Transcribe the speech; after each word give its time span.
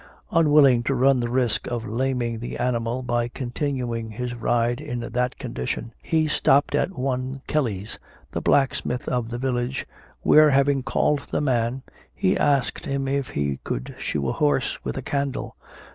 Unwilling 0.31 0.81
to 0.81 0.95
run 0.95 1.19
the 1.19 1.29
risk 1.29 1.67
of 1.67 1.85
laming 1.85 2.39
the 2.39 2.57
animal 2.57 3.03
by 3.03 3.27
continuing 3.27 4.09
his 4.09 4.33
ride 4.33 4.81
in 4.81 5.01
that 5.01 5.37
condition, 5.37 5.93
he 6.01 6.27
stopped 6.27 6.73
at 6.73 6.97
one 6.97 7.43
Kelly's, 7.45 7.99
the 8.31 8.41
blacksmith 8.41 9.07
of 9.07 9.29
the 9.29 9.37
village, 9.37 9.85
where, 10.23 10.49
having 10.49 10.81
called 10.81 11.27
the 11.29 11.39
man, 11.39 11.83
he 12.15 12.35
asked 12.35 12.87
him 12.87 13.07
if 13.07 13.27
he 13.27 13.59
could 13.63 13.93
shoe 13.99 14.27
a 14.27 14.31
horse 14.33 14.83
with 14.83 14.97
a 14.97 15.03
candle. 15.03 15.55